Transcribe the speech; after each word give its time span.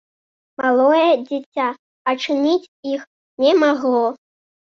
Малое 0.61 1.09
дзіця 1.27 1.67
адчыніць 2.13 2.71
іх 2.93 3.01
не 3.47 3.51
магло. 3.67 4.03